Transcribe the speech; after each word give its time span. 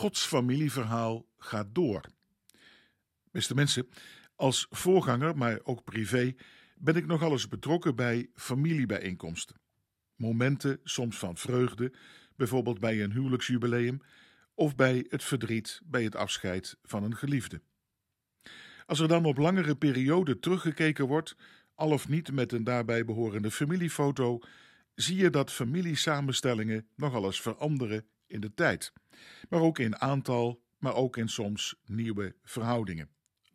Gods 0.00 0.26
familieverhaal 0.26 1.26
gaat 1.38 1.74
door. 1.74 2.00
Beste 3.30 3.54
mensen, 3.54 3.88
als 4.34 4.66
voorganger, 4.70 5.36
maar 5.36 5.60
ook 5.62 5.84
privé, 5.84 6.34
ben 6.76 6.96
ik 6.96 7.06
nogal 7.06 7.30
eens 7.30 7.48
betrokken 7.48 7.96
bij 7.96 8.30
familiebijeenkomsten. 8.34 9.60
Momenten, 10.16 10.80
soms 10.84 11.18
van 11.18 11.36
vreugde, 11.36 11.92
bijvoorbeeld 12.36 12.80
bij 12.80 13.02
een 13.02 13.12
huwelijksjubileum, 13.12 14.00
of 14.54 14.74
bij 14.74 15.06
het 15.08 15.24
verdriet 15.24 15.80
bij 15.84 16.02
het 16.02 16.16
afscheid 16.16 16.76
van 16.82 17.02
een 17.02 17.16
geliefde. 17.16 17.62
Als 18.86 19.00
er 19.00 19.08
dan 19.08 19.24
op 19.24 19.36
langere 19.36 19.76
periode 19.76 20.38
teruggekeken 20.38 21.06
wordt, 21.06 21.36
al 21.74 21.90
of 21.90 22.08
niet 22.08 22.32
met 22.32 22.52
een 22.52 22.64
daarbij 22.64 23.04
behorende 23.04 23.50
familiefoto, 23.50 24.38
zie 24.94 25.16
je 25.16 25.30
dat 25.30 25.52
familiesamenstellingen 25.52 26.88
nogal 26.96 27.24
eens 27.24 27.40
veranderen 27.40 28.06
in 28.26 28.40
de 28.40 28.54
tijd, 28.54 28.92
maar 29.48 29.60
ook 29.60 29.78
in 29.78 30.00
aantal, 30.00 30.62
maar 30.78 30.94
ook 30.94 31.16
in 31.16 31.28
soms 31.28 31.74
nieuwe 31.84 32.34
verhoudingen. 32.42 33.08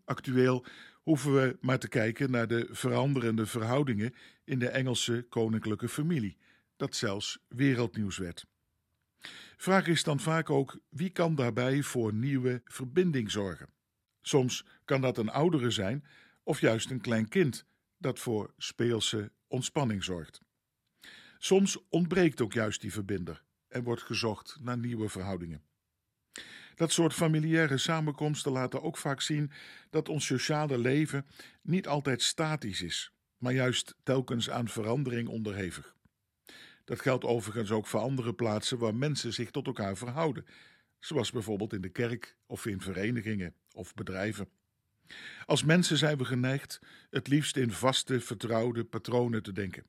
Actueel 0.06 0.66
hoeven 1.02 1.34
we 1.34 1.58
maar 1.62 1.80
te 1.80 1.88
kijken 1.88 2.32
naar 2.32 2.48
de 2.48 2.68
veranderende 2.72 3.46
verhoudingen 3.46 4.14
in 4.44 4.60
de 4.60 4.70
Engelse 4.70 5.26
koninklijke 5.30 5.90
familie, 5.90 6.38
dat 6.76 6.96
zelfs 6.96 7.40
wereldnieuws 7.48 8.18
werd. 8.18 8.46
Vraag 9.58 9.88
is 9.88 10.04
dan 10.04 10.20
vaak 10.20 10.50
ook 10.50 10.80
wie 10.90 11.10
kan 11.10 11.36
daarbij 11.36 11.82
voor 11.82 12.14
nieuwe 12.14 12.62
verbinding 12.66 13.32
zorgen. 13.32 13.70
Soms 14.22 14.66
kan 14.86 15.02
dat 15.02 15.18
een 15.18 15.30
oudere 15.30 15.70
zijn 15.70 16.06
of 16.44 16.62
juist 16.62 16.90
een 16.90 17.02
klein 17.02 17.28
kind 17.28 17.66
dat 17.98 18.20
voor 18.20 18.54
speelse 18.58 19.32
ontspanning 19.48 20.04
zorgt. 20.04 20.42
Soms 21.38 21.78
ontbreekt 21.90 22.42
ook 22.42 22.54
juist 22.54 22.82
die 22.82 22.92
verbinder 22.92 23.44
en 23.76 23.84
wordt 23.84 24.02
gezocht 24.02 24.58
naar 24.62 24.78
nieuwe 24.78 25.10
verhoudingen. 25.10 25.62
Dat 26.76 26.92
soort 26.92 27.14
familiaire 27.14 27.78
samenkomsten 27.78 28.52
laten 28.52 28.82
ook 28.82 28.98
vaak 28.98 29.22
zien 29.22 29.52
dat 29.90 30.10
ons 30.10 30.26
sociale 30.26 30.78
leven 30.78 31.26
niet 31.62 31.88
altijd 31.88 32.22
statisch 32.22 32.82
is, 32.82 33.12
maar 33.38 33.54
juist 33.54 33.96
telkens 34.04 34.50
aan 34.50 34.68
verandering 34.68 35.28
onderhevig. 35.28 35.96
Dat 36.84 37.02
geldt 37.02 37.24
overigens 37.24 37.72
ook 37.72 37.88
voor 37.88 38.00
andere 38.00 38.34
plaatsen 38.34 38.78
waar 38.78 38.96
mensen 38.96 39.34
zich 39.34 39.52
tot 39.52 39.68
elkaar 39.68 39.98
verhouden, 39.98 40.46
zoals 41.00 41.32
bijvoorbeeld 41.32 41.74
in 41.74 41.82
de 41.82 41.90
kerk 41.90 42.38
of 42.46 42.66
in 42.66 42.82
verenigingen 42.82 43.56
of 43.72 43.94
bedrijven. 43.94 44.50
Als 45.46 45.64
mensen 45.64 45.98
zijn 45.98 46.18
we 46.18 46.26
geneigd 46.26 46.80
het 47.10 47.28
liefst 47.28 47.58
in 47.58 47.72
vaste, 47.72 48.20
vertrouwde 48.20 48.84
patronen 48.84 49.44
te 49.44 49.52
denken. 49.52 49.86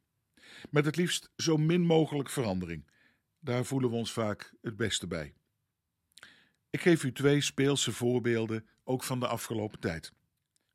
Met 0.71 0.85
het 0.85 0.97
liefst 0.97 1.31
zo 1.37 1.57
min 1.57 1.81
mogelijk 1.81 2.29
verandering. 2.31 2.85
Daar 3.47 3.65
voelen 3.65 3.91
we 3.91 3.97
ons 3.97 4.13
vaak 4.13 4.55
het 4.63 4.77
beste 4.77 5.07
bij. 5.07 5.35
Ik 6.71 6.81
geef 6.81 7.05
u 7.05 7.13
twee 7.13 7.41
speelse 7.41 7.93
voorbeelden, 7.93 8.67
ook 8.85 9.03
van 9.03 9.21
de 9.21 9.27
afgelopen 9.27 9.79
tijd. 9.79 10.13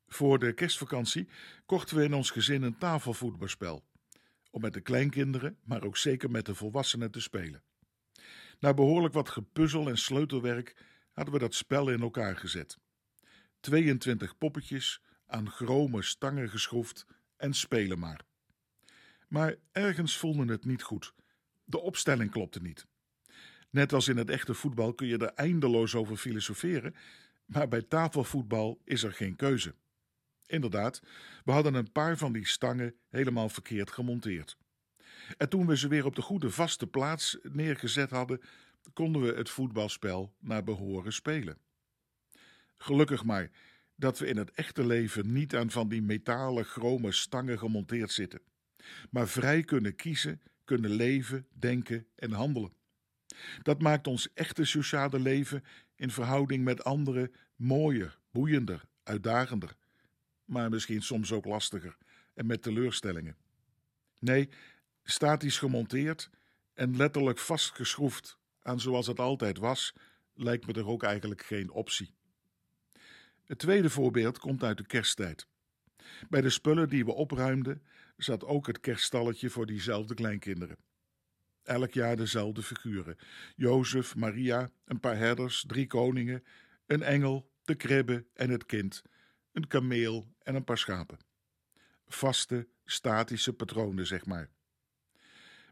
Voor 0.07 0.39
de 0.39 0.53
kerstvakantie 0.53 1.27
kochten 1.65 1.97
we 1.97 2.03
in 2.03 2.13
ons 2.13 2.29
gezin 2.29 2.61
een 2.61 2.77
tafelvoetbalspel. 2.77 3.83
Om 4.51 4.61
met 4.61 4.73
de 4.73 4.81
kleinkinderen, 4.81 5.57
maar 5.63 5.83
ook 5.83 5.97
zeker 5.97 6.31
met 6.31 6.45
de 6.45 6.55
volwassenen 6.55 7.11
te 7.11 7.21
spelen. 7.21 7.63
Na 8.59 8.73
behoorlijk 8.73 9.13
wat 9.13 9.29
gepuzzel 9.29 9.89
en 9.89 9.97
sleutelwerk 9.97 10.75
hadden 11.11 11.33
we 11.33 11.39
dat 11.39 11.55
spel 11.55 11.89
in 11.89 12.01
elkaar 12.01 12.37
gezet. 12.37 12.77
22 13.59 14.37
poppetjes 14.37 15.01
aan 15.25 15.49
chrome 15.49 16.01
stangen 16.01 16.49
geschroefd 16.49 17.05
en 17.37 17.53
spelen 17.53 17.99
maar. 17.99 18.21
Maar 19.27 19.55
ergens 19.71 20.17
voelde 20.17 20.51
het 20.51 20.65
niet 20.65 20.83
goed. 20.83 21.13
De 21.71 21.79
opstelling 21.79 22.31
klopte 22.31 22.61
niet. 22.61 22.87
Net 23.69 23.93
als 23.93 24.07
in 24.07 24.17
het 24.17 24.29
echte 24.29 24.53
voetbal 24.53 24.93
kun 24.93 25.07
je 25.07 25.17
er 25.17 25.33
eindeloos 25.33 25.95
over 25.95 26.17
filosoferen, 26.17 26.95
maar 27.45 27.67
bij 27.67 27.81
tafelvoetbal 27.81 28.81
is 28.83 29.03
er 29.03 29.13
geen 29.13 29.35
keuze. 29.35 29.75
Inderdaad, 30.45 31.01
we 31.43 31.51
hadden 31.51 31.73
een 31.73 31.91
paar 31.91 32.17
van 32.17 32.33
die 32.33 32.47
stangen 32.47 32.95
helemaal 33.09 33.49
verkeerd 33.49 33.91
gemonteerd. 33.91 34.57
En 35.37 35.49
toen 35.49 35.67
we 35.67 35.77
ze 35.77 35.87
weer 35.87 36.05
op 36.05 36.15
de 36.15 36.21
goede 36.21 36.49
vaste 36.49 36.87
plaats 36.87 37.37
neergezet 37.41 38.09
hadden, 38.09 38.41
konden 38.93 39.21
we 39.21 39.33
het 39.33 39.49
voetbalspel 39.49 40.33
naar 40.39 40.63
behoren 40.63 41.13
spelen. 41.13 41.57
Gelukkig 42.77 43.23
maar 43.23 43.51
dat 43.95 44.19
we 44.19 44.25
in 44.25 44.37
het 44.37 44.51
echte 44.51 44.85
leven 44.85 45.31
niet 45.31 45.55
aan 45.55 45.71
van 45.71 45.89
die 45.89 46.01
metalen 46.01 46.65
chrome 46.65 47.11
stangen 47.11 47.57
gemonteerd 47.59 48.11
zitten, 48.11 48.41
maar 49.09 49.27
vrij 49.27 49.63
kunnen 49.63 49.95
kiezen, 49.95 50.41
kunnen 50.71 50.91
leven, 50.91 51.47
denken 51.51 52.07
en 52.15 52.31
handelen. 52.31 52.73
Dat 53.63 53.81
maakt 53.81 54.07
ons 54.07 54.33
echte 54.33 54.65
sociale 54.65 55.19
leven 55.19 55.63
in 55.95 56.11
verhouding 56.11 56.63
met 56.63 56.83
anderen 56.83 57.31
mooier, 57.55 58.19
boeiender, 58.31 58.85
uitdagender, 59.03 59.75
maar 60.45 60.69
misschien 60.69 61.01
soms 61.01 61.31
ook 61.31 61.45
lastiger 61.45 61.97
en 62.33 62.45
met 62.45 62.61
teleurstellingen. 62.61 63.35
Nee, 64.19 64.49
statisch 65.03 65.57
gemonteerd 65.57 66.29
en 66.73 66.95
letterlijk 66.95 67.39
vastgeschroefd 67.39 68.37
aan 68.61 68.79
zoals 68.79 69.07
het 69.07 69.19
altijd 69.19 69.57
was, 69.57 69.93
lijkt 70.33 70.67
me 70.67 70.73
er 70.73 70.87
ook 70.87 71.03
eigenlijk 71.03 71.43
geen 71.43 71.71
optie. 71.71 72.13
Het 73.45 73.59
tweede 73.59 73.89
voorbeeld 73.89 74.39
komt 74.39 74.63
uit 74.63 74.77
de 74.77 74.85
kersttijd. 74.85 75.47
Bij 76.29 76.41
de 76.41 76.49
spullen 76.49 76.89
die 76.89 77.05
we 77.05 77.13
opruimden 77.13 77.83
zat 78.17 78.43
ook 78.45 78.67
het 78.67 78.79
kerststalletje 78.79 79.49
voor 79.49 79.65
diezelfde 79.65 80.13
kleinkinderen. 80.13 80.77
Elk 81.63 81.91
jaar 81.91 82.15
dezelfde 82.15 82.63
figuren: 82.63 83.17
Jozef, 83.55 84.15
Maria, 84.15 84.69
een 84.85 84.99
paar 84.99 85.17
herders, 85.17 85.63
drie 85.67 85.87
koningen, 85.87 86.43
een 86.85 87.03
engel, 87.03 87.51
de 87.63 87.75
kribbe 87.75 88.25
en 88.33 88.49
het 88.49 88.65
kind, 88.65 89.01
een 89.51 89.67
kameel 89.67 90.33
en 90.39 90.55
een 90.55 90.63
paar 90.63 90.77
schapen. 90.77 91.19
Vaste, 92.07 92.67
statische 92.85 93.53
patronen, 93.53 94.07
zeg 94.07 94.25
maar. 94.25 94.49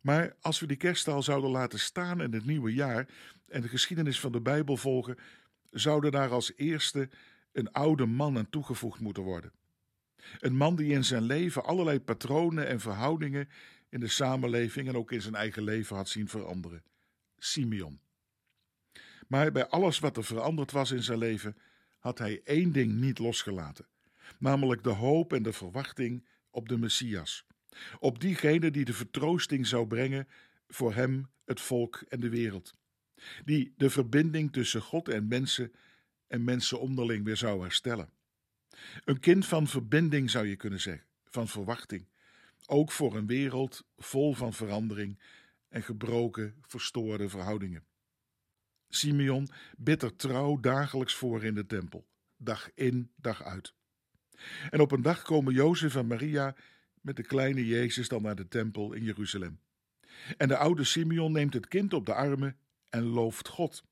Maar 0.01 0.35
als 0.41 0.59
we 0.59 0.67
die 0.67 0.77
kerststal 0.77 1.23
zouden 1.23 1.49
laten 1.49 1.79
staan 1.79 2.21
in 2.21 2.33
het 2.33 2.45
nieuwe 2.45 2.73
jaar 2.73 3.07
en 3.47 3.61
de 3.61 3.67
geschiedenis 3.67 4.19
van 4.19 4.31
de 4.31 4.41
Bijbel 4.41 4.77
volgen, 4.77 5.17
zouden 5.69 6.11
daar 6.11 6.29
als 6.29 6.53
eerste 6.55 7.09
een 7.51 7.71
oude 7.71 8.05
man 8.05 8.37
aan 8.37 8.49
toegevoegd 8.49 8.99
moeten 8.99 9.23
worden. 9.23 9.51
Een 10.39 10.55
man 10.55 10.75
die 10.75 10.91
in 10.91 11.03
zijn 11.03 11.23
leven 11.23 11.63
allerlei 11.63 11.99
patronen 11.99 12.67
en 12.67 12.79
verhoudingen 12.79 13.49
in 13.89 13.99
de 13.99 14.07
samenleving 14.07 14.87
en 14.87 14.95
ook 14.95 15.11
in 15.11 15.21
zijn 15.21 15.35
eigen 15.35 15.63
leven 15.63 15.95
had 15.95 16.09
zien 16.09 16.27
veranderen. 16.27 16.83
Simeon. 17.37 17.99
Maar 19.27 19.51
bij 19.51 19.67
alles 19.67 19.99
wat 19.99 20.17
er 20.17 20.23
veranderd 20.23 20.71
was 20.71 20.91
in 20.91 21.03
zijn 21.03 21.17
leven, 21.17 21.57
had 21.99 22.17
hij 22.17 22.41
één 22.43 22.71
ding 22.71 22.93
niet 22.93 23.19
losgelaten, 23.19 23.87
namelijk 24.39 24.83
de 24.83 24.89
hoop 24.89 25.33
en 25.33 25.43
de 25.43 25.53
verwachting 25.53 26.27
op 26.49 26.69
de 26.69 26.77
Messias, 26.77 27.45
op 27.99 28.19
diegene 28.19 28.71
die 28.71 28.85
de 28.85 28.93
vertroosting 28.93 29.67
zou 29.67 29.87
brengen 29.87 30.27
voor 30.67 30.93
hem, 30.93 31.29
het 31.45 31.61
volk 31.61 32.03
en 32.07 32.19
de 32.19 32.29
wereld, 32.29 32.73
die 33.45 33.73
de 33.77 33.89
verbinding 33.89 34.53
tussen 34.53 34.81
God 34.81 35.09
en 35.09 35.27
mensen 35.27 35.73
en 36.27 36.43
mensen 36.43 36.79
onderling 36.79 37.25
weer 37.25 37.37
zou 37.37 37.61
herstellen. 37.61 38.09
Een 39.03 39.19
kind 39.19 39.45
van 39.45 39.67
verbinding 39.67 40.29
zou 40.29 40.47
je 40.47 40.55
kunnen 40.55 40.81
zeggen, 40.81 41.07
van 41.25 41.47
verwachting, 41.47 42.07
ook 42.65 42.91
voor 42.91 43.15
een 43.15 43.27
wereld 43.27 43.87
vol 43.97 44.33
van 44.33 44.53
verandering 44.53 45.19
en 45.69 45.83
gebroken, 45.83 46.55
verstoorde 46.61 47.29
verhoudingen. 47.29 47.85
Simeon 48.89 49.49
bidt 49.77 50.03
er 50.03 50.15
trouw 50.15 50.59
dagelijks 50.59 51.15
voor 51.15 51.43
in 51.43 51.55
de 51.55 51.65
tempel, 51.65 52.07
dag 52.37 52.69
in, 52.73 53.11
dag 53.15 53.43
uit. 53.43 53.73
En 54.69 54.79
op 54.79 54.91
een 54.91 55.01
dag 55.01 55.21
komen 55.21 55.53
Jozef 55.53 55.95
en 55.95 56.07
Maria 56.07 56.55
met 57.01 57.15
de 57.15 57.23
kleine 57.23 57.65
Jezus 57.65 58.07
dan 58.07 58.21
naar 58.21 58.35
de 58.35 58.47
tempel 58.47 58.93
in 58.93 59.03
Jeruzalem. 59.03 59.59
En 60.37 60.47
de 60.47 60.57
oude 60.57 60.83
Simeon 60.83 61.31
neemt 61.31 61.53
het 61.53 61.67
kind 61.67 61.93
op 61.93 62.05
de 62.05 62.13
armen 62.13 62.57
en 62.89 63.03
looft 63.03 63.47
God. 63.47 63.83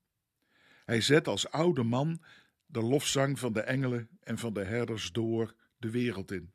Hij 0.85 1.01
zet 1.01 1.27
als 1.27 1.49
oude 1.49 1.83
man 1.83 2.21
de 2.67 2.81
lofzang 2.81 3.39
van 3.39 3.53
de 3.53 3.61
engelen 3.61 4.09
en 4.19 4.37
van 4.37 4.53
de 4.53 4.63
herders 4.63 5.11
door 5.11 5.55
de 5.77 5.89
wereld 5.89 6.31
in. 6.31 6.53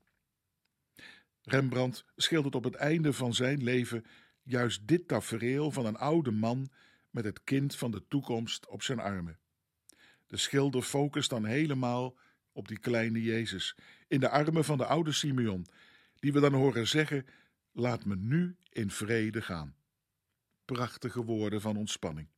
Rembrandt 1.43 2.05
schildert 2.17 2.55
op 2.55 2.65
het 2.65 2.75
einde 2.75 3.13
van 3.13 3.35
zijn 3.35 3.63
leven 3.63 4.05
juist 4.43 4.87
dit 4.87 5.09
tafereel 5.09 5.71
van 5.71 5.87
een 5.87 5.97
oude 5.97 6.31
man 6.31 6.71
met 7.11 7.25
het 7.25 7.45
kind 7.45 7.77
van 7.77 7.91
de 7.91 8.07
toekomst 8.09 8.67
op 8.67 8.83
zijn 8.83 8.99
armen. 8.99 9.39
De 10.27 10.37
schilder 10.37 10.83
focust 10.83 11.31
dan 11.31 11.45
helemaal 11.45 12.19
op 12.53 12.69
die 12.69 12.79
kleine 12.79 13.23
Jezus 13.23 13.77
in 14.09 14.21
de 14.21 14.29
armen 14.29 14.65
van 14.65 14.79
de 14.79 14.87
oude 14.87 15.13
Simeon, 15.13 15.67
die 16.15 16.33
we 16.33 16.41
dan 16.41 16.53
horen 16.53 16.89
zeggen: 16.89 17.27
Laat 17.73 18.05
me 18.05 18.17
nu 18.17 18.57
in 18.69 18.91
vrede 18.91 19.43
gaan. 19.43 19.77
Prachtige 20.65 21.25
woorden 21.25 21.61
van 21.61 21.77
ontspanning. 21.77 22.29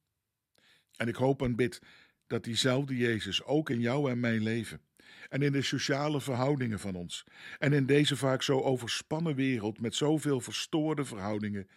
En 0.97 1.09
ik 1.09 1.15
hoop 1.15 1.43
en 1.43 1.57
bid 1.57 1.81
dat 2.27 2.45
diezelfde 2.45 2.97
Jezus 2.97 3.43
ook 3.43 3.71
in 3.71 3.81
jou 3.81 4.11
en 4.11 4.21
mijn 4.21 4.43
leven 4.43 4.81
en 5.29 5.43
in 5.43 5.53
de 5.53 5.63
sociale 5.63 6.21
verhoudingen 6.21 6.79
van 6.79 6.95
ons 6.95 7.25
en 7.59 7.73
in 7.73 7.87
deze 7.87 8.17
vaak 8.17 8.43
zo 8.43 8.61
overspannen 8.61 9.35
wereld 9.35 9.81
met 9.81 9.95
zoveel 9.95 10.41
verstoorde 10.41 11.05
verhoudingen 11.05 11.69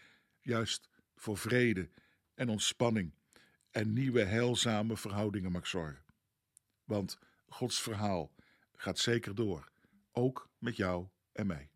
juist 0.41 0.89
voor 1.15 1.37
vrede 1.37 1.89
en 2.35 2.49
ontspanning 2.49 3.13
en 3.71 3.93
nieuwe 3.93 4.23
heilzame 4.23 4.97
verhoudingen 4.97 5.51
mag 5.51 5.67
zorgen. 5.67 6.05
Want 6.83 7.19
Gods 7.47 7.81
verhaal 7.81 8.31
gaat 8.75 8.99
zeker 8.99 9.35
door, 9.35 9.71
ook 10.11 10.49
met 10.57 10.75
jou 10.75 11.07
en 11.31 11.47
mij. 11.47 11.69